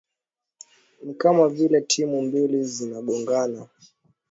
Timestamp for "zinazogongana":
2.63-3.67